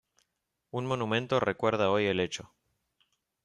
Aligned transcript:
Un 0.71 0.87
monumento 0.87 1.39
recuerda 1.39 1.91
hoy 1.91 2.07
el 2.07 2.21
hecho. 2.21 2.51